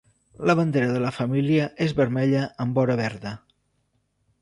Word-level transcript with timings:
La 0.49 0.55
bandera 0.59 0.87
de 0.95 1.01
la 1.03 1.11
família 1.17 1.69
és 1.87 1.95
vermella 2.01 2.43
amb 2.67 2.81
vora 2.83 2.99
verda. 3.07 3.39